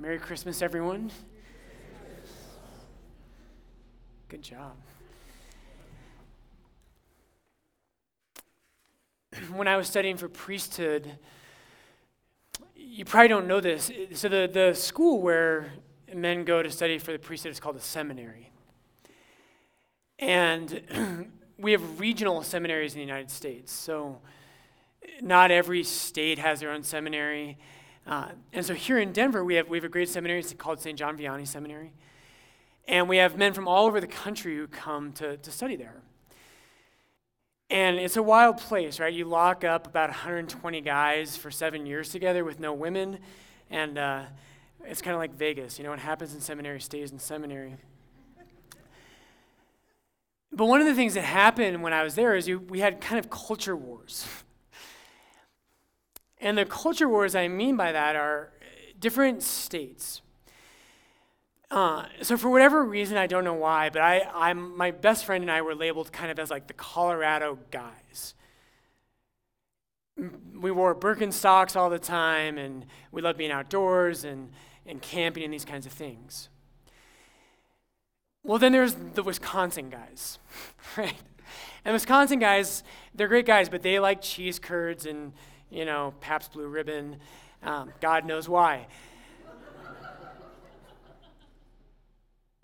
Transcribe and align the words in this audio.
Merry 0.00 0.20
Christmas, 0.20 0.62
everyone. 0.62 1.10
Good 4.28 4.42
job. 4.42 4.76
When 9.50 9.66
I 9.66 9.76
was 9.76 9.88
studying 9.88 10.16
for 10.16 10.28
priesthood, 10.28 11.18
you 12.76 13.04
probably 13.04 13.26
don't 13.26 13.48
know 13.48 13.60
this. 13.60 13.90
So, 14.14 14.28
the, 14.28 14.48
the 14.52 14.72
school 14.72 15.20
where 15.20 15.72
men 16.14 16.44
go 16.44 16.62
to 16.62 16.70
study 16.70 16.98
for 16.98 17.10
the 17.10 17.18
priesthood 17.18 17.50
is 17.50 17.58
called 17.58 17.74
a 17.74 17.80
seminary. 17.80 18.52
And 20.20 21.32
we 21.58 21.72
have 21.72 21.98
regional 21.98 22.44
seminaries 22.44 22.94
in 22.94 23.00
the 23.00 23.04
United 23.04 23.32
States. 23.32 23.72
So, 23.72 24.20
not 25.20 25.50
every 25.50 25.82
state 25.82 26.38
has 26.38 26.60
their 26.60 26.70
own 26.70 26.84
seminary. 26.84 27.58
Uh, 28.08 28.28
and 28.54 28.64
so 28.64 28.72
here 28.72 28.98
in 28.98 29.12
Denver, 29.12 29.44
we 29.44 29.56
have, 29.56 29.68
we 29.68 29.76
have 29.76 29.84
a 29.84 29.88
great 29.88 30.08
seminary. 30.08 30.40
It's 30.40 30.54
called 30.54 30.80
St. 30.80 30.98
John 30.98 31.18
Vianney 31.18 31.46
Seminary. 31.46 31.92
And 32.88 33.06
we 33.06 33.18
have 33.18 33.36
men 33.36 33.52
from 33.52 33.68
all 33.68 33.86
over 33.86 34.00
the 34.00 34.06
country 34.06 34.56
who 34.56 34.66
come 34.66 35.12
to, 35.12 35.36
to 35.36 35.50
study 35.50 35.76
there. 35.76 36.00
And 37.68 37.98
it's 37.98 38.16
a 38.16 38.22
wild 38.22 38.56
place, 38.56 38.98
right? 38.98 39.12
You 39.12 39.26
lock 39.26 39.62
up 39.62 39.86
about 39.86 40.08
120 40.08 40.80
guys 40.80 41.36
for 41.36 41.50
seven 41.50 41.84
years 41.84 42.08
together 42.08 42.46
with 42.46 42.58
no 42.58 42.72
women. 42.72 43.18
And 43.68 43.98
uh, 43.98 44.22
it's 44.86 45.02
kind 45.02 45.14
of 45.14 45.18
like 45.18 45.34
Vegas. 45.34 45.78
You 45.78 45.84
know, 45.84 45.90
what 45.90 45.98
happens 45.98 46.32
in 46.32 46.40
seminary 46.40 46.80
stays 46.80 47.12
in 47.12 47.18
seminary. 47.18 47.76
But 50.50 50.64
one 50.64 50.80
of 50.80 50.86
the 50.86 50.94
things 50.94 51.12
that 51.12 51.24
happened 51.24 51.82
when 51.82 51.92
I 51.92 52.02
was 52.02 52.14
there 52.14 52.34
is 52.34 52.48
you, 52.48 52.58
we 52.58 52.80
had 52.80 53.02
kind 53.02 53.18
of 53.18 53.28
culture 53.28 53.76
wars. 53.76 54.26
And 56.40 56.56
the 56.56 56.64
culture 56.64 57.08
wars 57.08 57.34
I 57.34 57.48
mean 57.48 57.76
by 57.76 57.92
that 57.92 58.16
are 58.16 58.52
different 58.98 59.42
states. 59.42 60.22
Uh, 61.70 62.06
so 62.22 62.36
for 62.36 62.48
whatever 62.48 62.82
reason, 62.82 63.18
I 63.18 63.26
don't 63.26 63.44
know 63.44 63.54
why, 63.54 63.90
but 63.90 64.00
I, 64.00 64.28
I'm, 64.34 64.76
my 64.76 64.90
best 64.90 65.24
friend 65.24 65.42
and 65.42 65.50
I 65.50 65.60
were 65.60 65.74
labeled 65.74 66.12
kind 66.12 66.30
of 66.30 66.38
as 66.38 66.50
like 66.50 66.66
the 66.66 66.72
Colorado 66.72 67.58
guys. 67.70 68.34
We 70.58 70.70
wore 70.70 70.94
Birkenstocks 70.94 71.76
all 71.76 71.90
the 71.90 71.98
time, 71.98 72.58
and 72.58 72.86
we 73.12 73.22
loved 73.22 73.38
being 73.38 73.52
outdoors 73.52 74.24
and, 74.24 74.50
and 74.86 75.00
camping 75.00 75.44
and 75.44 75.52
these 75.52 75.64
kinds 75.64 75.86
of 75.86 75.92
things. 75.92 76.48
Well, 78.42 78.58
then 78.58 78.72
there's 78.72 78.94
the 78.94 79.22
Wisconsin 79.22 79.90
guys, 79.90 80.38
right? 80.96 81.14
And 81.84 81.92
Wisconsin 81.92 82.38
guys, 82.38 82.82
they're 83.14 83.28
great 83.28 83.46
guys, 83.46 83.68
but 83.68 83.82
they 83.82 84.00
like 84.00 84.22
cheese 84.22 84.58
curds 84.58 85.06
and 85.06 85.32
you 85.70 85.84
know, 85.84 86.14
Pabst 86.20 86.52
Blue 86.52 86.66
Ribbon. 86.66 87.16
Um, 87.62 87.92
God 88.00 88.24
knows 88.24 88.48
why. 88.48 88.86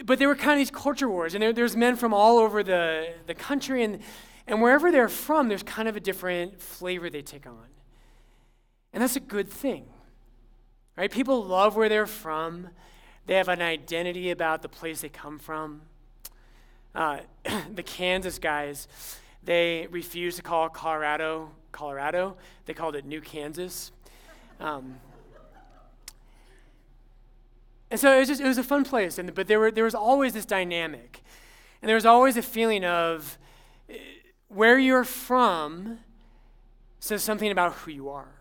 but 0.05 0.19
they 0.19 0.27
were 0.27 0.35
kind 0.35 0.53
of 0.53 0.59
these 0.59 0.71
culture 0.71 1.09
wars, 1.09 1.35
and 1.35 1.43
there, 1.43 1.53
there's 1.53 1.77
men 1.77 1.97
from 1.97 2.13
all 2.13 2.39
over 2.39 2.63
the, 2.63 3.15
the 3.27 3.35
country, 3.35 3.85
and, 3.85 4.01
and 4.47 4.61
wherever 4.61 4.91
they're 4.91 5.09
from, 5.09 5.49
there's 5.49 5.63
kind 5.63 5.89
of 5.89 5.97
a 5.97 6.01
different 6.01 6.61
flavor 6.61 7.09
they 7.09 7.23
take 7.23 7.47
on. 7.47 7.67
And 8.93 9.03
that's 9.03 9.17
a 9.17 9.21
good 9.21 9.49
thing, 9.49 9.87
right? 10.97 11.11
People 11.11 11.45
love 11.45 11.77
where 11.77 11.89
they're 11.89 12.07
from, 12.07 12.69
they 13.27 13.35
have 13.35 13.49
an 13.49 13.63
identity 13.63 14.31
about 14.31 14.63
the 14.63 14.69
place 14.69 15.01
they 15.01 15.09
come 15.09 15.39
from. 15.39 15.83
Uh, 16.95 17.19
the 17.75 17.83
Kansas 17.83 18.39
guys, 18.39 18.89
they 19.45 19.89
refused 19.91 20.37
to 20.39 20.43
call 20.43 20.69
Colorado 20.69 21.51
Colorado. 21.73 22.37
They 22.67 22.75
called 22.75 22.97
it 22.97 23.05
New 23.05 23.21
Kansas. 23.21 23.93
Um, 24.61 24.97
and 27.91 28.01
so 28.01 28.15
it 28.15 28.21
was 28.21 28.29
just 28.29 28.41
it 28.41 28.47
was 28.47 28.59
a 28.59 28.63
fun 28.63 28.85
place, 28.85 29.19
and 29.19 29.35
but 29.35 29.47
there 29.47 29.61
were 29.61 29.71
there 29.71 29.85
was 29.85 29.95
always 29.95 30.33
this 30.33 30.47
dynamic, 30.47 31.23
and 31.83 31.89
there 31.89 31.97
was 31.97 32.07
always 32.07 32.37
a 32.37 32.43
feeling 32.43 32.85
of 32.85 33.39
eh, 33.91 33.97
where 34.49 34.79
you're 34.79 35.05
from 35.05 35.99
says 36.99 37.23
something 37.23 37.51
about 37.51 37.75
who 37.75 37.91
you 37.91 38.09
are. 38.09 38.33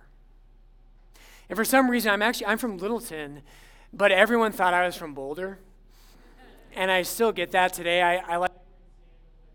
And 1.49 1.57
for 1.57 1.65
some 1.65 1.89
reason, 1.89 2.11
I'm 2.11 2.21
actually 2.21 2.47
I'm 2.47 2.57
from 2.57 2.77
Littleton, 2.77 3.41
but 3.91 4.11
everyone 4.11 4.53
thought 4.53 4.73
I 4.73 4.85
was 4.85 4.95
from 4.95 5.13
Boulder, 5.13 5.59
and 6.73 6.89
I 6.89 7.01
still 7.01 7.31
get 7.31 7.51
that 7.51 7.73
today. 7.73 8.01
I, 8.01 8.15
I 8.15 8.37
like 8.37 8.51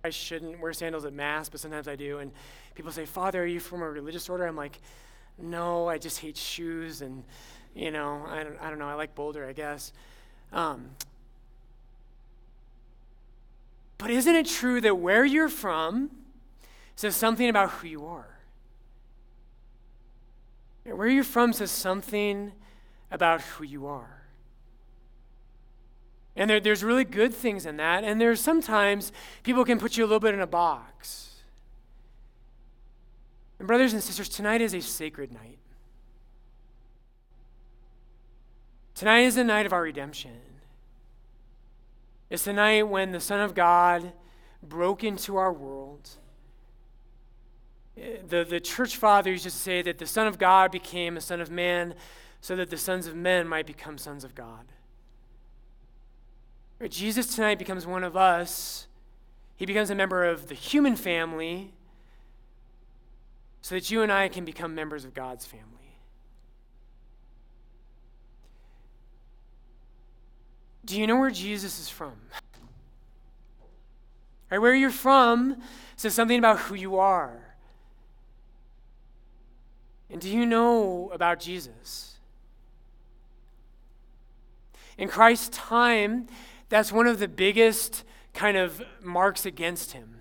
I 0.04 0.10
shouldn't 0.10 0.60
wear 0.60 0.72
sandals 0.72 1.04
at 1.04 1.12
mass, 1.12 1.48
but 1.48 1.60
sometimes 1.60 1.88
I 1.88 1.96
do, 1.96 2.18
and 2.18 2.30
people 2.74 2.92
say, 2.92 3.04
Father, 3.04 3.42
are 3.42 3.46
you 3.46 3.60
from 3.60 3.82
a 3.82 3.90
religious 3.90 4.28
order? 4.28 4.46
I'm 4.46 4.56
like, 4.56 4.78
no, 5.38 5.88
I 5.88 5.98
just 5.98 6.20
hate 6.20 6.36
shoes 6.36 7.02
and, 7.02 7.24
you 7.74 7.90
know, 7.90 8.24
I 8.26 8.42
don't, 8.42 8.56
I 8.60 8.70
don't 8.70 8.78
know, 8.78 8.88
I 8.88 8.94
like 8.94 9.14
Boulder, 9.14 9.46
I 9.46 9.52
guess. 9.52 9.92
Um, 10.52 10.90
but 13.98 14.10
isn't 14.10 14.34
it 14.34 14.46
true 14.46 14.80
that 14.80 14.94
where 14.94 15.24
you're 15.24 15.48
from 15.48 16.10
says 16.96 17.16
something 17.16 17.48
about 17.48 17.70
who 17.70 17.88
you 17.88 18.06
are? 18.06 18.38
Where 20.84 21.08
you're 21.08 21.24
from 21.24 21.52
says 21.52 21.70
something 21.70 22.52
about 23.10 23.40
who 23.42 23.64
you 23.64 23.86
are. 23.86 24.17
And 26.38 26.48
there, 26.48 26.60
there's 26.60 26.84
really 26.84 27.04
good 27.04 27.34
things 27.34 27.66
in 27.66 27.76
that. 27.78 28.04
And 28.04 28.20
there's 28.20 28.40
sometimes 28.40 29.10
people 29.42 29.64
can 29.64 29.78
put 29.78 29.96
you 29.96 30.04
a 30.04 30.06
little 30.06 30.20
bit 30.20 30.34
in 30.34 30.40
a 30.40 30.46
box. 30.46 31.34
And, 33.58 33.66
brothers 33.66 33.92
and 33.92 34.00
sisters, 34.00 34.28
tonight 34.28 34.60
is 34.60 34.72
a 34.72 34.80
sacred 34.80 35.32
night. 35.32 35.58
Tonight 38.94 39.22
is 39.22 39.34
the 39.34 39.42
night 39.42 39.66
of 39.66 39.72
our 39.72 39.82
redemption. 39.82 40.38
It's 42.30 42.44
the 42.44 42.52
night 42.52 42.86
when 42.86 43.10
the 43.10 43.20
Son 43.20 43.40
of 43.40 43.54
God 43.54 44.12
broke 44.62 45.02
into 45.02 45.36
our 45.36 45.52
world. 45.52 46.08
Eh, 47.96 48.18
the, 48.26 48.44
the 48.44 48.60
church 48.60 48.96
fathers 48.96 49.44
used 49.44 49.56
to 49.56 49.62
say 49.62 49.82
that 49.82 49.98
the 49.98 50.06
Son 50.06 50.28
of 50.28 50.38
God 50.38 50.70
became 50.70 51.16
a 51.16 51.20
Son 51.20 51.40
of 51.40 51.50
Man 51.50 51.94
so 52.40 52.54
that 52.54 52.70
the 52.70 52.78
sons 52.78 53.08
of 53.08 53.16
men 53.16 53.48
might 53.48 53.66
become 53.66 53.98
sons 53.98 54.22
of 54.22 54.36
God. 54.36 54.66
Jesus 56.86 57.34
tonight 57.34 57.58
becomes 57.58 57.86
one 57.86 58.04
of 58.04 58.16
us. 58.16 58.86
He 59.56 59.66
becomes 59.66 59.90
a 59.90 59.94
member 59.96 60.24
of 60.24 60.48
the 60.48 60.54
human 60.54 60.94
family 60.94 61.72
so 63.60 63.74
that 63.74 63.90
you 63.90 64.02
and 64.02 64.12
I 64.12 64.28
can 64.28 64.44
become 64.44 64.74
members 64.74 65.04
of 65.04 65.12
God's 65.12 65.44
family. 65.44 65.64
Do 70.84 70.98
you 70.98 71.06
know 71.06 71.18
where 71.18 71.30
Jesus 71.30 71.80
is 71.80 71.88
from? 71.88 72.14
Right, 74.50 74.58
where 74.58 74.74
you're 74.74 74.90
from 74.90 75.60
says 75.96 76.14
something 76.14 76.38
about 76.38 76.60
who 76.60 76.74
you 76.76 76.96
are. 76.96 77.56
And 80.08 80.20
do 80.20 80.30
you 80.30 80.46
know 80.46 81.10
about 81.12 81.40
Jesus? 81.40 82.14
In 84.96 85.08
Christ's 85.08 85.50
time, 85.50 86.28
that's 86.68 86.92
one 86.92 87.06
of 87.06 87.18
the 87.18 87.28
biggest 87.28 88.04
kind 88.34 88.56
of 88.56 88.82
marks 89.02 89.46
against 89.46 89.92
him. 89.92 90.20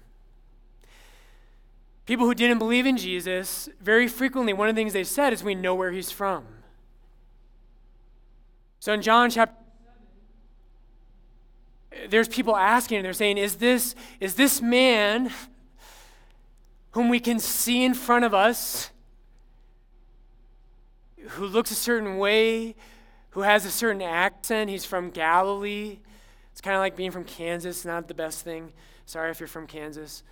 People 2.05 2.25
who 2.25 2.33
didn't 2.33 2.59
believe 2.59 2.85
in 2.85 2.95
Jesus, 2.95 3.67
very 3.81 4.07
frequently, 4.07 4.53
one 4.53 4.69
of 4.69 4.75
the 4.75 4.79
things 4.79 4.93
they 4.93 5.03
said 5.03 5.33
is, 5.33 5.43
We 5.43 5.55
know 5.55 5.75
where 5.75 5.91
he's 5.91 6.11
from. 6.11 6.45
So 8.79 8.93
in 8.93 9.01
John 9.01 9.29
chapter 9.29 9.55
there's 12.09 12.27
people 12.27 12.55
asking, 12.55 12.97
and 12.97 13.05
they're 13.05 13.13
saying, 13.13 13.37
Is 13.37 13.55
this, 13.55 13.95
is 14.19 14.35
this 14.35 14.61
man 14.61 15.31
whom 16.91 17.09
we 17.09 17.19
can 17.19 17.39
see 17.39 17.83
in 17.83 17.93
front 17.93 18.25
of 18.25 18.33
us, 18.33 18.91
who 21.29 21.45
looks 21.45 21.71
a 21.71 21.75
certain 21.75 22.17
way, 22.17 22.75
who 23.31 23.41
has 23.41 23.65
a 23.65 23.71
certain 23.71 24.01
accent, 24.01 24.69
he's 24.69 24.85
from 24.85 25.09
Galilee? 25.09 25.99
It's 26.57 26.61
kind 26.63 26.75
of 26.75 26.79
like 26.79 26.95
being 26.95 27.11
from 27.11 27.23
Kansas, 27.23 27.85
not 27.85 28.07
the 28.07 28.15
best 28.15 28.43
thing. 28.43 28.73
Sorry 29.05 29.29
if 29.29 29.39
you're 29.39 29.45
from 29.45 29.67
Kansas. 29.67 30.23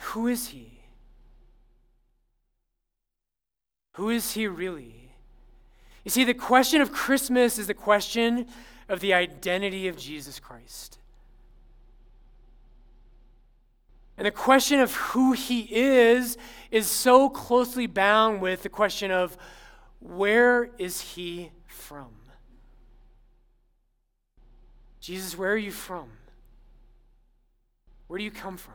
Who 0.00 0.26
is 0.26 0.48
he? 0.48 0.80
Who 3.92 4.10
is 4.10 4.32
he 4.32 4.46
really? 4.46 5.12
You 6.04 6.10
see, 6.10 6.24
the 6.24 6.34
question 6.34 6.82
of 6.82 6.92
Christmas 6.92 7.58
is 7.58 7.68
the 7.68 7.72
question 7.72 8.48
of 8.86 9.00
the 9.00 9.14
identity 9.14 9.88
of 9.88 9.96
Jesus 9.96 10.38
Christ. 10.38 10.98
And 14.18 14.26
the 14.26 14.30
question 14.30 14.78
of 14.78 14.94
who 14.94 15.32
he 15.32 15.74
is 15.74 16.36
is 16.70 16.86
so 16.86 17.30
closely 17.30 17.86
bound 17.86 18.42
with 18.42 18.62
the 18.62 18.68
question 18.68 19.10
of 19.10 19.38
where 20.00 20.68
is 20.76 21.00
he 21.00 21.50
from? 21.74 22.08
Jesus, 25.00 25.36
where 25.36 25.52
are 25.52 25.56
you 25.56 25.70
from? 25.70 26.08
Where 28.06 28.18
do 28.18 28.24
you 28.24 28.30
come 28.30 28.56
from? 28.56 28.74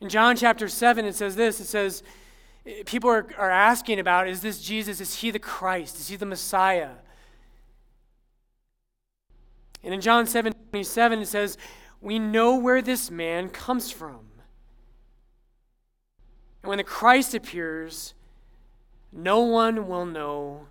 In 0.00 0.08
John 0.08 0.36
chapter 0.36 0.68
7, 0.68 1.04
it 1.04 1.14
says 1.14 1.36
this 1.36 1.60
it 1.60 1.66
says, 1.66 2.02
people 2.86 3.10
are, 3.10 3.26
are 3.36 3.50
asking 3.50 3.98
about 3.98 4.28
is 4.28 4.40
this 4.42 4.62
Jesus? 4.62 5.00
Is 5.00 5.16
he 5.16 5.30
the 5.30 5.38
Christ? 5.38 5.98
Is 5.98 6.08
he 6.08 6.16
the 6.16 6.26
Messiah? 6.26 6.90
And 9.82 9.94
in 9.94 10.00
John 10.00 10.26
7 10.26 10.52
27, 10.52 11.20
it 11.20 11.26
says, 11.26 11.58
We 12.00 12.18
know 12.18 12.56
where 12.56 12.82
this 12.82 13.10
man 13.10 13.48
comes 13.48 13.90
from. 13.90 14.26
And 16.62 16.68
when 16.68 16.78
the 16.78 16.84
Christ 16.84 17.34
appears, 17.34 18.14
no 19.12 19.40
one 19.40 19.88
will 19.88 20.06
know 20.06 20.66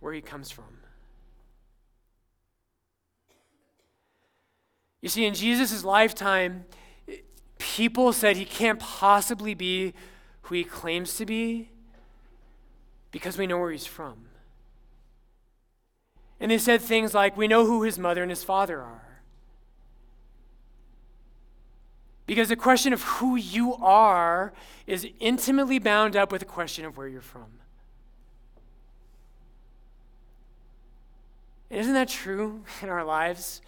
where 0.00 0.12
he 0.12 0.20
comes 0.20 0.50
from. 0.50 0.78
You 5.00 5.08
see, 5.08 5.24
in 5.24 5.34
Jesus' 5.34 5.84
lifetime, 5.84 6.64
people 7.58 8.12
said 8.12 8.36
he 8.36 8.44
can't 8.44 8.80
possibly 8.80 9.54
be 9.54 9.94
who 10.42 10.54
he 10.54 10.64
claims 10.64 11.16
to 11.16 11.26
be 11.26 11.70
because 13.10 13.38
we 13.38 13.46
know 13.46 13.58
where 13.58 13.70
he's 13.70 13.86
from. 13.86 14.26
And 16.40 16.50
they 16.50 16.58
said 16.58 16.80
things 16.80 17.14
like, 17.14 17.36
We 17.36 17.48
know 17.48 17.66
who 17.66 17.82
his 17.82 17.98
mother 17.98 18.22
and 18.22 18.30
his 18.30 18.44
father 18.44 18.80
are. 18.80 19.07
Because 22.28 22.50
the 22.50 22.56
question 22.56 22.92
of 22.92 23.02
who 23.04 23.36
you 23.36 23.74
are 23.76 24.52
is 24.86 25.08
intimately 25.18 25.78
bound 25.78 26.14
up 26.14 26.30
with 26.30 26.40
the 26.40 26.44
question 26.44 26.84
of 26.84 26.98
where 26.98 27.08
you're 27.08 27.22
from. 27.22 27.46
Isn't 31.70 31.94
that 31.94 32.10
true 32.10 32.64
in 32.82 32.90
our 32.90 33.02
lives? 33.02 33.62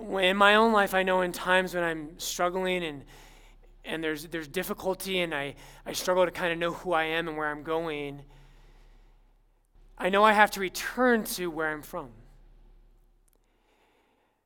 In 0.00 0.36
my 0.36 0.54
own 0.54 0.72
life, 0.72 0.94
I 0.94 1.02
know 1.02 1.22
in 1.22 1.32
times 1.32 1.74
when 1.74 1.82
I'm 1.82 2.16
struggling 2.20 2.84
and, 2.84 3.02
and 3.84 4.02
there's, 4.02 4.26
there's 4.28 4.46
difficulty 4.46 5.18
and 5.18 5.34
I, 5.34 5.56
I 5.84 5.92
struggle 5.92 6.24
to 6.24 6.30
kind 6.30 6.52
of 6.52 6.60
know 6.60 6.72
who 6.72 6.92
I 6.92 7.02
am 7.02 7.26
and 7.26 7.36
where 7.36 7.48
I'm 7.48 7.64
going, 7.64 8.22
I 9.98 10.08
know 10.08 10.22
I 10.22 10.34
have 10.34 10.52
to 10.52 10.60
return 10.60 11.24
to 11.24 11.48
where 11.48 11.72
I'm 11.72 11.82
from. 11.82 12.10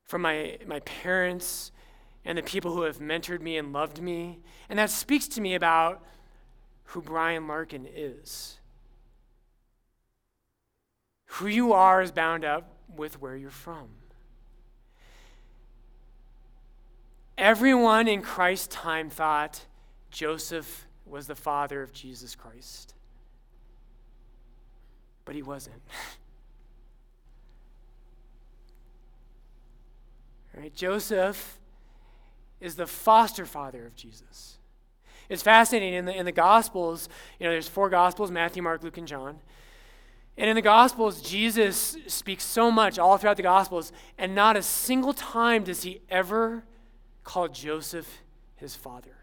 From 0.04 0.22
my, 0.22 0.56
my 0.66 0.80
parents 0.80 1.70
and 2.24 2.36
the 2.36 2.42
people 2.42 2.74
who 2.74 2.82
have 2.82 2.98
mentored 2.98 3.40
me 3.40 3.56
and 3.56 3.72
loved 3.72 4.00
me. 4.00 4.40
And 4.68 4.78
that 4.78 4.90
speaks 4.90 5.26
to 5.28 5.40
me 5.40 5.54
about 5.54 6.04
who 6.84 7.00
Brian 7.00 7.46
Larkin 7.46 7.88
is. 7.92 8.58
Who 11.26 11.46
you 11.46 11.72
are 11.72 12.02
is 12.02 12.12
bound 12.12 12.44
up 12.44 12.74
with 12.94 13.20
where 13.20 13.36
you're 13.36 13.50
from. 13.50 13.88
Everyone 17.38 18.06
in 18.06 18.20
Christ's 18.20 18.66
time 18.66 19.08
thought 19.08 19.64
Joseph 20.10 20.86
was 21.06 21.26
the 21.26 21.34
father 21.34 21.82
of 21.82 21.92
Jesus 21.92 22.34
Christ. 22.34 22.94
But 25.24 25.34
he 25.34 25.42
wasn't. 25.42 25.80
right? 30.56 30.74
Joseph 30.74 31.59
is 32.60 32.76
the 32.76 32.86
foster 32.86 33.46
father 33.46 33.86
of 33.86 33.94
Jesus. 33.94 34.58
It's 35.28 35.42
fascinating 35.42 35.94
in 35.94 36.04
the, 36.06 36.14
in 36.14 36.26
the 36.26 36.32
Gospels, 36.32 37.08
you 37.38 37.46
know, 37.46 37.52
there's 37.52 37.68
four 37.68 37.88
Gospels 37.88 38.30
Matthew, 38.30 38.62
Mark, 38.62 38.82
Luke, 38.82 38.98
and 38.98 39.06
John. 39.06 39.38
And 40.36 40.48
in 40.48 40.56
the 40.56 40.62
Gospels, 40.62 41.22
Jesus 41.22 41.96
speaks 42.06 42.44
so 42.44 42.70
much 42.70 42.98
all 42.98 43.16
throughout 43.16 43.36
the 43.36 43.42
Gospels, 43.42 43.92
and 44.18 44.34
not 44.34 44.56
a 44.56 44.62
single 44.62 45.12
time 45.12 45.64
does 45.64 45.82
he 45.82 46.00
ever 46.08 46.64
call 47.24 47.48
Joseph 47.48 48.22
his 48.56 48.74
father. 48.74 49.16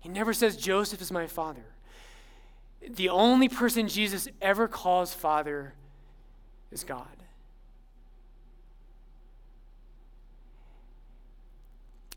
He 0.00 0.08
never 0.08 0.32
says, 0.32 0.56
Joseph 0.56 1.02
is 1.02 1.12
my 1.12 1.26
father. 1.26 1.66
The 2.88 3.10
only 3.10 3.48
person 3.48 3.88
Jesus 3.88 4.26
ever 4.40 4.66
calls 4.66 5.12
father 5.12 5.74
is 6.70 6.84
God. 6.84 7.06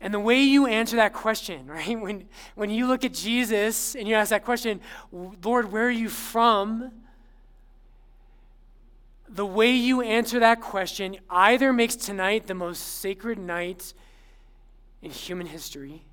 And 0.00 0.12
the 0.12 0.20
way 0.20 0.42
you 0.42 0.66
answer 0.66 0.96
that 0.96 1.12
question, 1.12 1.66
right? 1.68 1.98
When, 1.98 2.28
when 2.54 2.70
you 2.70 2.86
look 2.86 3.04
at 3.04 3.14
Jesus 3.14 3.94
and 3.94 4.06
you 4.08 4.14
ask 4.14 4.30
that 4.30 4.44
question, 4.44 4.80
Lord, 5.12 5.72
where 5.72 5.86
are 5.86 5.90
you 5.90 6.08
from? 6.08 6.92
The 9.28 9.46
way 9.46 9.72
you 9.72 10.02
answer 10.02 10.38
that 10.40 10.60
question 10.60 11.16
either 11.28 11.72
makes 11.72 11.96
tonight 11.96 12.46
the 12.46 12.54
most 12.54 13.00
sacred 13.00 13.38
night 13.38 13.94
in 15.02 15.10
human 15.10 15.46
history 15.46 16.04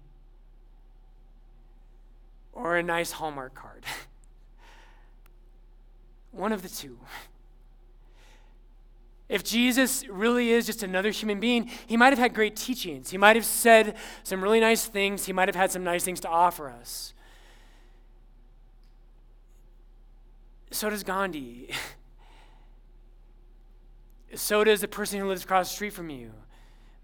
or 2.54 2.78
a 2.78 2.84
nice 2.84 3.12
Hallmark 3.12 3.54
card. 3.54 3.86
One 6.32 6.52
of 6.52 6.62
the 6.62 6.70
two. 6.70 6.98
If 9.32 9.46
Jesus 9.46 10.06
really 10.10 10.52
is 10.52 10.66
just 10.66 10.84
another 10.84 11.10
human 11.10 11.40
being, 11.40 11.72
he 11.88 11.96
might 11.96 12.10
have 12.10 12.20
had 12.20 12.34
great 12.34 12.54
teachings. 12.58 13.12
He 13.12 13.18
might 13.18 13.38
have 13.38 13.46
said 13.46 13.96
some 14.24 14.44
really 14.44 14.60
nice 14.60 14.86
things. 14.86 15.26
He 15.26 15.32
might 15.32 15.48
have 15.48 15.56
had 15.56 15.72
some 15.72 15.86
nice 15.86 16.04
things 16.04 16.20
to 16.20 16.28
offer 16.28 16.70
us. 16.70 17.14
So 20.70 20.90
does 20.90 21.04
Gandhi. 21.04 21.70
so 24.36 24.66
does 24.66 24.82
the 24.82 24.90
person 24.90 25.22
who 25.22 25.30
lives 25.30 25.46
across 25.46 25.70
the 25.70 25.76
street 25.76 25.94
from 25.94 26.10
you. 26.10 26.34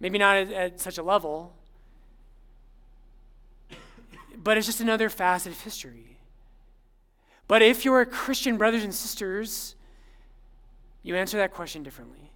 Maybe 0.01 0.17
not 0.17 0.35
at, 0.35 0.51
at 0.51 0.79
such 0.81 0.97
a 0.97 1.03
level, 1.03 1.53
but 4.35 4.57
it's 4.57 4.67
just 4.67 4.81
another 4.81 5.07
facet 5.07 5.53
of 5.53 5.61
history. 5.61 6.17
But 7.47 7.61
if 7.61 7.85
you're 7.85 8.01
a 8.01 8.05
Christian, 8.05 8.57
brothers 8.57 8.83
and 8.83 8.93
sisters, 8.93 9.76
you 11.03 11.15
answer 11.15 11.37
that 11.37 11.53
question 11.53 11.83
differently. 11.83 12.31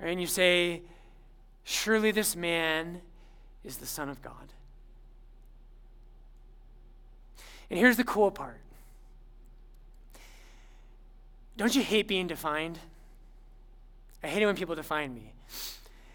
And 0.00 0.20
you 0.20 0.26
say, 0.26 0.82
Surely 1.64 2.12
this 2.12 2.34
man 2.34 3.02
is 3.62 3.76
the 3.76 3.86
Son 3.86 4.08
of 4.08 4.22
God. 4.22 4.52
And 7.68 7.78
here's 7.78 7.96
the 7.96 8.04
cool 8.04 8.30
part 8.30 8.60
don't 11.58 11.74
you 11.74 11.82
hate 11.82 12.06
being 12.06 12.28
defined? 12.28 12.78
I 14.22 14.28
hate 14.28 14.42
it 14.42 14.46
when 14.46 14.56
people 14.56 14.76
define 14.76 15.12
me. 15.12 15.32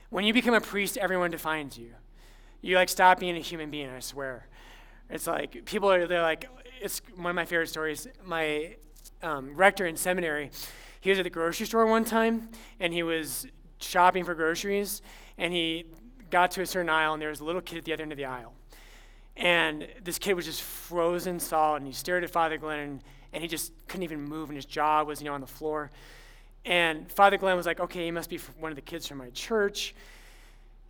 When 0.09 0.23
you 0.23 0.33
become 0.33 0.53
a 0.53 0.61
priest, 0.61 0.97
everyone 0.97 1.31
defines 1.31 1.77
you. 1.77 1.89
You 2.61 2.77
like 2.77 2.87
stop 2.87 3.19
being 3.19 3.35
a 3.35 3.41
human 3.41 3.69
being, 3.69 3.89
I 3.89 3.99
swear. 3.99 4.47
It's 5.09 5.27
like 5.27 5.65
people 5.65 5.91
are 5.91 6.07
they're 6.07 6.21
like 6.21 6.49
it's 6.81 7.01
one 7.15 7.31
of 7.31 7.35
my 7.35 7.45
favorite 7.45 7.67
stories. 7.67 8.07
My 8.25 8.77
um, 9.23 9.55
rector 9.55 9.85
in 9.85 9.97
seminary, 9.97 10.51
he 11.01 11.09
was 11.09 11.19
at 11.19 11.23
the 11.23 11.29
grocery 11.29 11.65
store 11.65 11.85
one 11.85 12.05
time 12.05 12.49
and 12.79 12.93
he 12.93 13.03
was 13.03 13.47
shopping 13.79 14.23
for 14.23 14.35
groceries 14.35 15.01
and 15.37 15.53
he 15.53 15.85
got 16.29 16.51
to 16.51 16.61
a 16.61 16.65
certain 16.65 16.89
aisle 16.89 17.13
and 17.13 17.21
there 17.21 17.29
was 17.29 17.39
a 17.39 17.45
little 17.45 17.61
kid 17.61 17.77
at 17.77 17.85
the 17.85 17.93
other 17.93 18.03
end 18.03 18.11
of 18.11 18.17
the 18.17 18.25
aisle. 18.25 18.53
And 19.35 19.87
this 20.03 20.19
kid 20.19 20.33
was 20.33 20.45
just 20.45 20.61
frozen 20.61 21.39
solid 21.39 21.77
and 21.77 21.87
he 21.87 21.93
stared 21.93 22.23
at 22.23 22.29
Father 22.29 22.57
Glenn 22.57 22.79
and, 22.79 23.03
and 23.33 23.41
he 23.41 23.47
just 23.47 23.71
couldn't 23.87 24.03
even 24.03 24.21
move 24.21 24.49
and 24.49 24.55
his 24.55 24.65
jaw 24.65 25.03
was, 25.03 25.21
you 25.21 25.25
know, 25.25 25.33
on 25.33 25.41
the 25.41 25.47
floor. 25.47 25.89
And 26.65 27.11
Father 27.11 27.37
Glenn 27.37 27.57
was 27.57 27.65
like, 27.65 27.79
okay, 27.79 28.05
he 28.05 28.11
must 28.11 28.29
be 28.29 28.37
one 28.59 28.71
of 28.71 28.75
the 28.75 28.81
kids 28.81 29.07
from 29.07 29.17
my 29.17 29.29
church. 29.31 29.93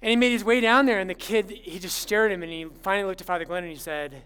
And 0.01 0.09
he 0.09 0.15
made 0.15 0.33
his 0.33 0.43
way 0.43 0.59
down 0.59 0.85
there, 0.85 0.99
and 0.99 1.09
the 1.09 1.15
kid, 1.15 1.49
he 1.49 1.79
just 1.79 1.97
stared 1.97 2.29
at 2.29 2.35
him, 2.35 2.43
and 2.43 2.51
he 2.51 2.65
finally 2.81 3.07
looked 3.07 3.21
at 3.21 3.27
Father 3.27 3.45
Glenn 3.45 3.63
and 3.63 3.71
he 3.71 3.79
said, 3.79 4.21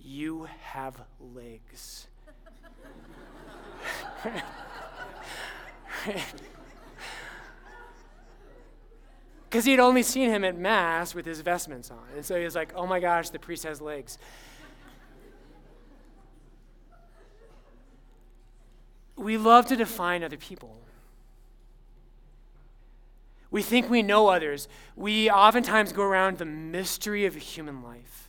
You 0.00 0.48
have 0.62 0.98
legs. 1.34 2.07
Because 9.48 9.64
he 9.64 9.70
had 9.70 9.80
only 9.80 10.02
seen 10.02 10.28
him 10.28 10.44
at 10.44 10.58
Mass 10.58 11.14
with 11.14 11.24
his 11.24 11.40
vestments 11.40 11.90
on. 11.90 12.04
And 12.14 12.22
so 12.22 12.36
he 12.36 12.44
was 12.44 12.54
like, 12.54 12.70
Oh 12.74 12.86
my 12.86 13.00
gosh, 13.00 13.30
the 13.30 13.38
priest 13.38 13.64
has 13.64 13.80
legs. 13.80 14.18
we 19.18 19.36
love 19.36 19.66
to 19.66 19.76
define 19.76 20.22
other 20.22 20.36
people. 20.36 20.76
We 23.50 23.62
think 23.62 23.90
we 23.90 24.02
know 24.02 24.28
others. 24.28 24.68
We 24.94 25.30
oftentimes 25.30 25.92
go 25.92 26.02
around 26.02 26.38
the 26.38 26.44
mystery 26.44 27.26
of 27.26 27.34
human 27.34 27.82
life. 27.82 28.27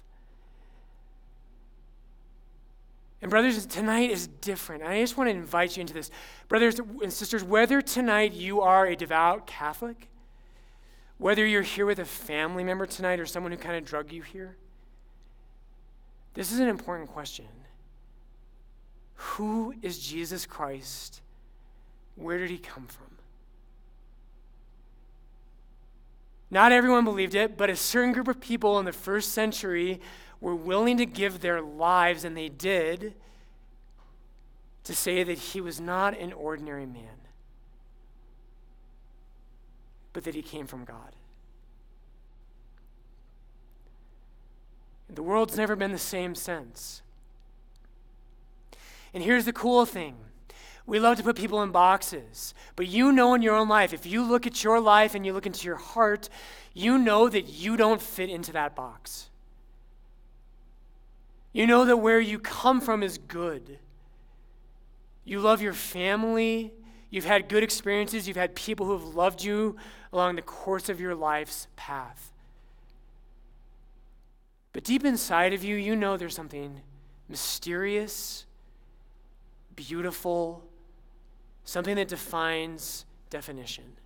And, 3.21 3.29
brothers, 3.29 3.65
tonight 3.65 4.09
is 4.11 4.27
different. 4.27 4.83
I 4.83 5.01
just 5.01 5.17
want 5.17 5.29
to 5.29 5.35
invite 5.35 5.75
you 5.75 5.81
into 5.81 5.93
this. 5.93 6.09
Brothers 6.47 6.79
and 6.79 7.11
sisters, 7.11 7.43
whether 7.43 7.81
tonight 7.81 8.33
you 8.33 8.61
are 8.61 8.85
a 8.85 8.95
devout 8.95 9.45
Catholic, 9.45 10.07
whether 11.17 11.45
you're 11.45 11.61
here 11.61 11.85
with 11.85 11.99
a 11.99 12.05
family 12.05 12.63
member 12.63 12.85
tonight 12.85 13.19
or 13.19 13.25
someone 13.25 13.51
who 13.51 13.57
kind 13.57 13.75
of 13.75 13.83
drug 13.83 14.13
you 14.13 14.21
here, 14.21 14.55
this 16.33 16.53
is 16.53 16.59
an 16.59 16.69
important 16.69 17.09
question. 17.09 17.45
Who 19.15 19.73
is 19.81 19.99
Jesus 19.99 20.45
Christ? 20.45 21.21
Where 22.15 22.37
did 22.37 22.49
he 22.49 22.57
come 22.57 22.87
from? 22.87 23.07
Not 26.51 26.71
everyone 26.71 27.03
believed 27.03 27.35
it, 27.35 27.57
but 27.57 27.69
a 27.69 27.75
certain 27.75 28.13
group 28.13 28.27
of 28.27 28.39
people 28.39 28.79
in 28.79 28.85
the 28.85 28.93
first 28.93 29.33
century 29.33 29.99
were 30.41 30.55
willing 30.55 30.97
to 30.97 31.05
give 31.05 31.41
their 31.41 31.61
lives, 31.61 32.23
and 32.23 32.35
they 32.35 32.49
did, 32.49 33.13
to 34.83 34.95
say 34.95 35.23
that 35.23 35.37
he 35.37 35.61
was 35.61 35.79
not 35.79 36.17
an 36.17 36.33
ordinary 36.33 36.85
man, 36.85 37.27
but 40.13 40.23
that 40.23 40.35
he 40.35 40.41
came 40.41 40.65
from 40.65 40.85
God. 40.85 41.15
The 45.09 45.23
world's 45.23 45.57
never 45.57 45.75
been 45.75 45.91
the 45.91 45.97
same 45.97 46.35
since. 46.35 47.01
And 49.13 49.23
here's 49.23 49.45
the 49.45 49.53
cool 49.53 49.85
thing 49.85 50.15
we 50.85 50.99
love 50.99 51.17
to 51.17 51.23
put 51.23 51.35
people 51.35 51.61
in 51.61 51.69
boxes, 51.69 52.55
but 52.75 52.87
you 52.87 53.11
know 53.11 53.35
in 53.35 53.43
your 53.43 53.55
own 53.55 53.69
life, 53.69 53.93
if 53.93 54.07
you 54.07 54.23
look 54.23 54.47
at 54.47 54.63
your 54.63 54.79
life 54.79 55.13
and 55.13 55.23
you 55.23 55.33
look 55.33 55.45
into 55.45 55.67
your 55.67 55.75
heart, 55.75 56.29
you 56.73 56.97
know 56.97 57.29
that 57.29 57.47
you 57.47 57.77
don't 57.77 58.01
fit 58.01 58.29
into 58.29 58.51
that 58.53 58.75
box. 58.75 59.28
You 61.59 61.67
know 61.67 61.83
that 61.83 61.97
where 61.97 62.21
you 62.21 62.39
come 62.39 62.79
from 62.79 63.03
is 63.03 63.17
good. 63.17 63.79
You 65.25 65.41
love 65.41 65.61
your 65.61 65.73
family. 65.73 66.71
You've 67.09 67.25
had 67.25 67.49
good 67.49 67.63
experiences. 67.63 68.29
You've 68.29 68.37
had 68.37 68.55
people 68.55 68.85
who 68.85 68.93
have 68.93 69.03
loved 69.03 69.43
you 69.43 69.75
along 70.13 70.37
the 70.37 70.41
course 70.41 70.87
of 70.87 71.01
your 71.01 71.13
life's 71.13 71.67
path. 71.75 72.31
But 74.71 74.85
deep 74.85 75.03
inside 75.03 75.51
of 75.51 75.61
you, 75.61 75.75
you 75.75 75.97
know 75.97 76.15
there's 76.15 76.33
something 76.33 76.79
mysterious, 77.27 78.45
beautiful, 79.75 80.63
something 81.65 81.97
that 81.97 82.07
defines 82.07 83.03
definition. 83.29 83.97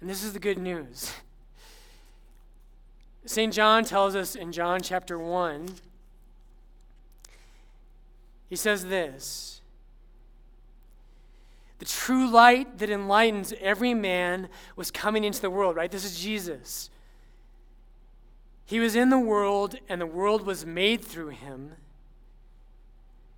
And 0.00 0.10
this 0.10 0.24
is 0.24 0.32
the 0.32 0.40
good 0.40 0.58
news. 0.58 1.12
St. 3.26 3.52
John 3.52 3.84
tells 3.84 4.14
us 4.14 4.36
in 4.36 4.52
John 4.52 4.80
chapter 4.80 5.18
1, 5.18 5.68
he 8.48 8.56
says 8.56 8.86
this 8.86 9.60
The 11.78 11.84
true 11.84 12.30
light 12.30 12.78
that 12.78 12.88
enlightens 12.88 13.52
every 13.60 13.94
man 13.94 14.48
was 14.76 14.90
coming 14.90 15.24
into 15.24 15.40
the 15.40 15.50
world, 15.50 15.76
right? 15.76 15.90
This 15.90 16.04
is 16.04 16.20
Jesus. 16.20 16.88
He 18.64 18.80
was 18.80 18.96
in 18.96 19.10
the 19.10 19.18
world, 19.18 19.76
and 19.88 20.00
the 20.00 20.06
world 20.06 20.44
was 20.46 20.64
made 20.64 21.04
through 21.04 21.28
him. 21.28 21.72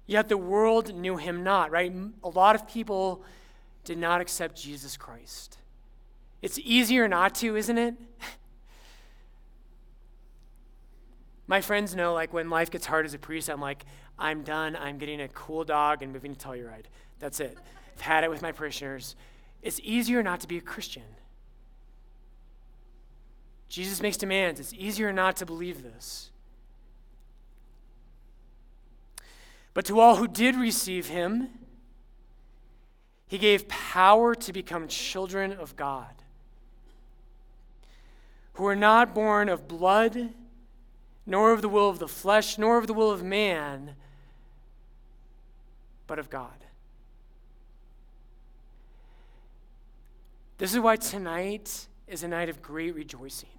Yet 0.07 0.29
the 0.29 0.39
world 0.39 0.95
knew 0.95 1.19
him 1.19 1.45
not, 1.45 1.71
right? 1.71 1.93
A 2.25 2.29
lot 2.29 2.55
of 2.55 2.67
people 2.67 3.23
did 3.85 3.99
not 3.99 4.23
accept 4.23 4.57
Jesus 4.57 4.97
Christ. 4.97 5.59
It's 6.41 6.59
easier 6.59 7.09
not 7.09 7.35
to, 7.37 7.57
isn't 7.57 7.79
it? 7.79 7.95
My 11.49 11.63
friends 11.63 11.97
know, 11.97 12.13
like, 12.13 12.33
when 12.33 12.51
life 12.51 12.71
gets 12.71 12.87
hard 12.87 13.07
as 13.07 13.15
a 13.15 13.19
priest, 13.19 13.49
I'm 13.49 13.61
like, 13.61 13.85
I'm 14.19 14.43
done. 14.43 14.77
I'm 14.77 14.99
getting 14.99 15.21
a 15.23 15.29
cool 15.29 15.65
dog 15.65 16.03
and 16.03 16.13
moving 16.13 16.35
to 16.35 16.47
Telluride. 16.47 16.85
That's 17.19 17.41
it. 17.41 17.57
I've 17.95 18.03
had 18.03 18.23
it 18.23 18.31
with 18.31 18.43
my 18.43 18.53
parishioners. 18.53 19.17
It's 19.63 19.81
easier 19.83 20.23
not 20.23 20.41
to 20.41 20.47
be 20.47 20.59
a 20.59 20.61
Christian. 20.61 21.03
Jesus 23.69 24.01
makes 24.01 24.17
demands. 24.17 24.61
It's 24.61 24.75
easier 24.75 25.13
not 25.13 25.37
to 25.37 25.47
believe 25.47 25.83
this. 25.83 26.31
But 29.73 29.87
to 29.87 30.01
all 30.01 30.17
who 30.17 30.29
did 30.29 30.55
receive 30.55 31.09
him, 31.09 31.49
he 33.27 33.39
gave 33.39 33.69
power 33.69 34.35
to 34.35 34.53
become 34.53 34.89
children 34.89 35.53
of 35.53 35.77
God, 35.77 36.15
who 38.55 38.67
are 38.67 38.77
not 38.77 39.15
born 39.15 39.49
of 39.49 39.69
blood, 39.69 40.31
nor 41.29 41.53
of 41.53 41.61
the 41.61 41.69
will 41.69 41.91
of 41.91 41.99
the 41.99 42.09
flesh, 42.09 42.57
nor 42.57 42.79
of 42.79 42.87
the 42.87 42.95
will 42.95 43.11
of 43.11 43.23
man, 43.23 43.95
but 46.07 46.19
of 46.19 46.31
God. 46.31 46.65
This 50.57 50.73
is 50.73 50.81
why 50.81 50.97
tonight 50.97 51.87
is 52.07 52.23
a 52.23 52.29
night 52.29 52.49
of 52.49 52.63
great 52.63 52.95
rejoicing. 52.95 53.51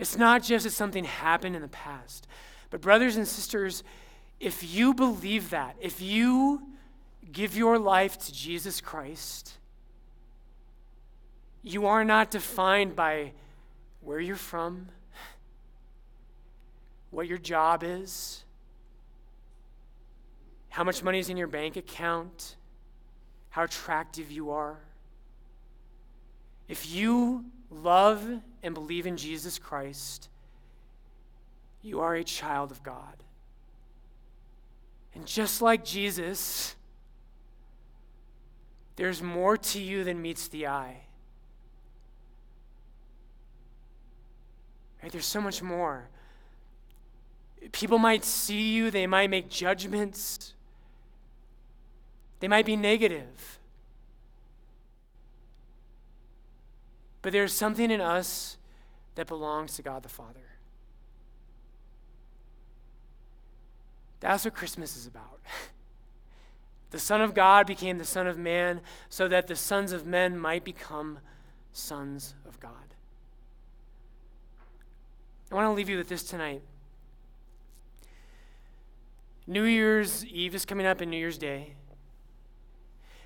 It's 0.00 0.18
not 0.18 0.42
just 0.42 0.64
that 0.64 0.72
something 0.72 1.04
happened 1.04 1.54
in 1.54 1.62
the 1.62 1.68
past, 1.68 2.26
but, 2.68 2.80
brothers 2.80 3.14
and 3.14 3.28
sisters, 3.28 3.84
if 4.40 4.74
you 4.74 4.94
believe 4.94 5.50
that, 5.50 5.76
if 5.80 6.00
you 6.00 6.62
give 7.30 7.56
your 7.56 7.78
life 7.78 8.18
to 8.18 8.32
Jesus 8.32 8.80
Christ, 8.80 9.52
you 11.62 11.86
are 11.86 12.04
not 12.04 12.32
defined 12.32 12.96
by 12.96 13.34
where 14.00 14.18
you're 14.18 14.34
from, 14.34 14.88
what 17.12 17.28
your 17.28 17.38
job 17.38 17.84
is, 17.84 18.42
how 20.70 20.82
much 20.82 21.04
money 21.04 21.20
is 21.20 21.28
in 21.28 21.36
your 21.36 21.46
bank 21.46 21.76
account, 21.76 22.56
how 23.50 23.62
attractive 23.62 24.32
you 24.32 24.50
are. 24.50 24.78
If 26.68 26.90
you 26.90 27.44
love 27.70 28.26
and 28.62 28.74
believe 28.74 29.06
in 29.06 29.18
Jesus 29.18 29.58
Christ, 29.58 30.30
you 31.82 32.00
are 32.00 32.14
a 32.14 32.24
child 32.24 32.70
of 32.70 32.82
God. 32.82 33.22
And 35.14 35.26
just 35.26 35.60
like 35.60 35.84
Jesus, 35.84 36.74
there's 38.96 39.20
more 39.20 39.58
to 39.58 39.80
you 39.80 40.02
than 40.02 40.22
meets 40.22 40.48
the 40.48 40.66
eye. 40.66 41.02
Right? 45.02 45.12
There's 45.12 45.26
so 45.26 45.42
much 45.42 45.62
more. 45.62 46.08
People 47.70 47.98
might 47.98 48.24
see 48.24 48.72
you, 48.72 48.90
they 48.90 49.06
might 49.06 49.30
make 49.30 49.48
judgments, 49.48 50.54
they 52.40 52.48
might 52.48 52.66
be 52.66 52.74
negative. 52.74 53.60
But 57.22 57.32
there's 57.32 57.52
something 57.52 57.90
in 57.90 58.00
us 58.00 58.56
that 59.14 59.28
belongs 59.28 59.76
to 59.76 59.82
God 59.82 60.02
the 60.02 60.08
Father. 60.08 60.40
That's 64.18 64.44
what 64.44 64.54
Christmas 64.54 64.96
is 64.96 65.06
about. 65.06 65.40
the 66.90 66.98
Son 66.98 67.20
of 67.20 67.34
God 67.34 67.66
became 67.66 67.98
the 67.98 68.04
Son 68.04 68.26
of 68.26 68.38
Man 68.38 68.80
so 69.08 69.28
that 69.28 69.46
the 69.46 69.56
sons 69.56 69.92
of 69.92 70.06
men 70.06 70.36
might 70.36 70.64
become 70.64 71.20
sons 71.72 72.34
of 72.46 72.58
God. 72.60 72.72
I 75.50 75.54
want 75.54 75.66
to 75.66 75.72
leave 75.72 75.88
you 75.88 75.98
with 75.98 76.08
this 76.08 76.22
tonight. 76.22 76.62
New 79.46 79.64
Year's 79.64 80.24
Eve 80.26 80.54
is 80.54 80.64
coming 80.64 80.86
up 80.86 81.00
and 81.00 81.10
New 81.10 81.16
Year's 81.16 81.38
Day. 81.38 81.74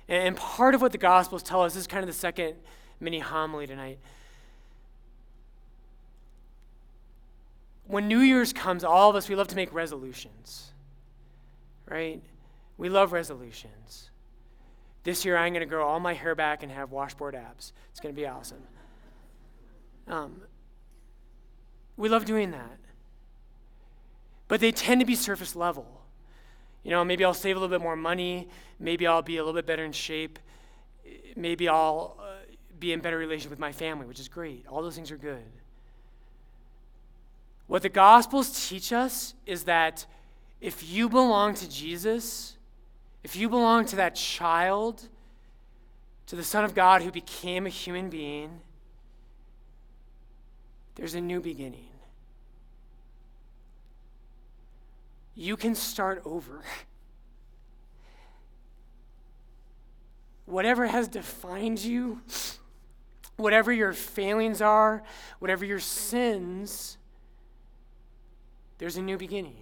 And 0.07 0.35
part 0.35 0.73
of 0.73 0.81
what 0.81 0.91
the 0.91 0.97
Gospels 0.97 1.43
tell 1.43 1.63
us 1.63 1.75
is 1.75 1.85
kind 1.85 2.01
of 2.01 2.07
the 2.07 2.13
second 2.13 2.55
mini 2.99 3.19
homily 3.19 3.67
tonight. 3.67 3.99
When 7.85 8.07
New 8.07 8.19
Year's 8.19 8.51
comes, 8.51 8.83
all 8.83 9.09
of 9.09 9.15
us, 9.15 9.29
we 9.29 9.35
love 9.35 9.47
to 9.47 9.55
make 9.55 9.73
resolutions, 9.73 10.71
right? 11.87 12.21
We 12.77 12.89
love 12.89 13.11
resolutions. 13.11 14.09
This 15.03 15.23
year, 15.23 15.37
I'm 15.37 15.53
going 15.53 15.61
to 15.61 15.65
grow 15.65 15.87
all 15.87 15.99
my 15.99 16.13
hair 16.13 16.35
back 16.35 16.63
and 16.63 16.71
have 16.71 16.91
washboard 16.91 17.33
abs. 17.33 17.71
It's 17.91 18.01
going 18.01 18.13
to 18.13 18.19
be 18.19 18.27
awesome. 18.27 18.63
Um, 20.07 20.41
we 21.95 22.09
love 22.09 22.25
doing 22.25 22.51
that. 22.51 22.77
But 24.47 24.59
they 24.59 24.71
tend 24.71 24.99
to 24.99 25.05
be 25.05 25.15
surface 25.15 25.55
level. 25.55 25.96
You 26.87 26.93
know, 26.93 27.03
maybe 27.03 27.25
I'll 27.25 27.33
save 27.33 27.57
a 27.57 27.59
little 27.59 27.77
bit 27.77 27.83
more 27.83 27.97
money. 27.97 28.47
Maybe 28.79 29.05
I'll 29.05 29.21
be 29.21 29.35
a 29.35 29.41
little 29.41 29.53
bit 29.53 29.65
better 29.65 29.83
in 29.83 29.91
shape. 29.91 30.39
Maybe 31.35 31.67
I'll 31.67 32.15
uh, 32.17 32.35
be 32.79 32.93
in 32.93 33.01
better 33.01 33.17
relation 33.17 33.49
with 33.49 33.59
my 33.59 33.73
family, 33.73 34.05
which 34.05 34.21
is 34.21 34.29
great. 34.29 34.65
All 34.69 34.81
those 34.81 34.95
things 34.95 35.11
are 35.11 35.17
good. 35.17 35.43
What 37.67 37.81
the 37.81 37.89
Gospels 37.89 38.69
teach 38.69 38.93
us 38.93 39.33
is 39.45 39.65
that 39.65 40.05
if 40.61 40.89
you 40.89 41.09
belong 41.09 41.55
to 41.55 41.69
Jesus, 41.69 42.55
if 43.21 43.35
you 43.35 43.49
belong 43.49 43.85
to 43.87 43.97
that 43.97 44.15
child, 44.15 45.09
to 46.27 46.37
the 46.37 46.43
Son 46.43 46.63
of 46.63 46.73
God 46.73 47.01
who 47.01 47.11
became 47.11 47.65
a 47.65 47.69
human 47.69 48.09
being, 48.09 48.61
there's 50.95 51.15
a 51.15 51.21
new 51.21 51.41
beginning. 51.41 51.89
You 55.39 55.55
can 55.55 55.75
start 55.75 56.23
over. 56.25 56.63
Whatever 60.45 60.87
has 60.87 61.07
defined 61.07 61.79
you, 61.83 62.21
whatever 63.35 63.71
your 63.71 63.93
failings 63.93 64.63
are, 64.63 65.03
whatever 65.37 65.63
your 65.63 65.79
sins, 65.79 66.97
there's 68.79 68.97
a 68.97 69.01
new 69.01 69.17
beginning. 69.17 69.61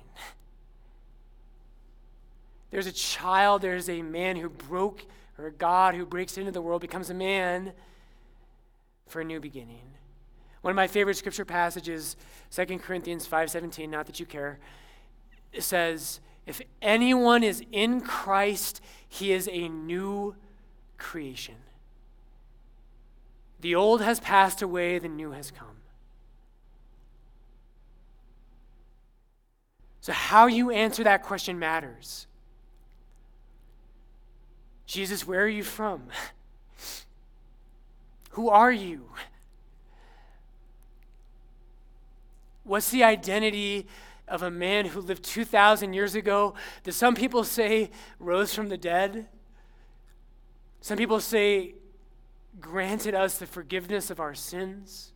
There's 2.72 2.88
a 2.88 2.92
child, 2.94 3.62
there's 3.62 3.90
a 3.90 4.02
man 4.02 4.38
who 4.38 4.48
broke, 4.48 5.06
or 5.38 5.48
a 5.48 5.52
God 5.52 5.96
who 5.96 6.06
breaks 6.06 6.38
into 6.38 6.52
the 6.52 6.62
world, 6.62 6.82
becomes 6.82 7.10
a 7.10 7.14
man, 7.14 7.74
for 9.08 9.20
a 9.20 9.26
new 9.26 9.42
beginning. 9.42 9.82
One 10.62 10.72
of 10.72 10.76
my 10.76 10.88
favorite 10.88 11.18
scripture 11.18 11.46
passages, 11.46 12.16
2 12.50 12.80
Corinthians 12.80 13.28
5:17, 13.28 13.90
not 13.90 14.06
that 14.06 14.22
you 14.22 14.26
care, 14.26 14.60
says, 15.64 16.20
"If 16.46 16.62
anyone 16.82 17.44
is 17.44 17.64
in 17.72 18.02
Christ, 18.02 18.82
he 19.08 19.32
is 19.32 19.48
a 19.52 19.70
new 19.70 20.36
creation. 20.98 21.56
The 23.62 23.76
old 23.76 24.02
has 24.02 24.20
passed 24.20 24.62
away, 24.62 25.00
the 25.00 25.08
new 25.08 25.32
has 25.32 25.52
come." 25.52 25.78
So 30.06 30.14
how 30.14 30.46
you 30.46 30.70
answer 30.70 31.04
that 31.04 31.24
question 31.24 31.58
matters. 31.58 32.28
Jesus, 34.86 35.26
where 35.26 35.42
are 35.42 35.48
you 35.48 35.64
from? 35.64 36.04
Who 38.34 38.50
are 38.50 38.72
you? 38.72 39.10
What's 42.64 42.92
the 42.92 43.04
identity 43.04 43.88
of 44.28 44.42
a 44.42 44.52
man 44.52 44.86
who 44.86 45.02
lived 45.02 45.24
2,000 45.24 45.94
years 45.94 46.16
ago 46.16 46.54
that 46.84 46.94
some 46.94 47.16
people 47.16 47.44
say 47.44 47.92
rose 48.20 48.54
from 48.54 48.70
the 48.70 48.78
dead? 48.78 49.28
Some 50.82 50.98
people 50.98 51.20
say 51.20 51.76
granted 52.60 53.16
us 53.16 53.38
the 53.38 53.48
forgiveness 53.48 54.10
of 54.10 54.20
our 54.20 54.36
sins. 54.36 55.12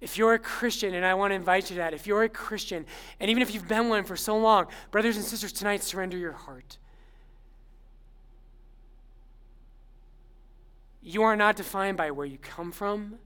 If 0.00 0.18
you're 0.18 0.34
a 0.34 0.38
Christian, 0.38 0.94
and 0.94 1.06
I 1.06 1.14
want 1.14 1.30
to 1.30 1.34
invite 1.34 1.70
you 1.70 1.76
to 1.76 1.82
that, 1.82 1.94
if 1.94 2.06
you're 2.06 2.24
a 2.24 2.28
Christian, 2.28 2.84
and 3.20 3.30
even 3.30 3.42
if 3.42 3.54
you've 3.54 3.68
been 3.68 3.88
one 3.88 4.04
for 4.04 4.16
so 4.16 4.36
long, 4.36 4.66
brothers 4.90 5.16
and 5.16 5.24
sisters, 5.24 5.52
tonight 5.52 5.82
surrender 5.82 6.18
your 6.18 6.32
heart. 6.32 6.76
You 11.00 11.22
are 11.22 11.36
not 11.36 11.56
defined 11.56 11.96
by 11.96 12.10
where 12.10 12.26
you 12.26 12.38
come 12.38 12.72
from. 12.72 13.18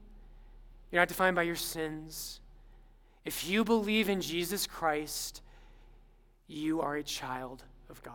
You're 0.91 1.01
not 1.01 1.07
defined 1.07 1.35
by 1.35 1.43
your 1.43 1.55
sins. 1.55 2.39
If 3.25 3.47
you 3.47 3.63
believe 3.63 4.09
in 4.09 4.21
Jesus 4.21 4.65
Christ, 4.65 5.41
you 6.47 6.81
are 6.81 6.95
a 6.95 7.03
child 7.03 7.63
of 7.89 8.01
God. 8.01 8.13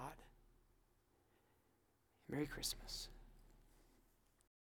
Merry 2.28 2.46
Christmas. 2.46 3.08